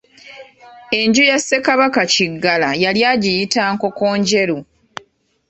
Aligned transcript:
Enju 0.99 1.23
ya 1.29 1.37
Ssekabaka 1.39 2.01
Kiggala 2.13 2.69
yali 2.83 3.01
agiyita 3.11 3.61
Nkokonjeru. 3.73 4.57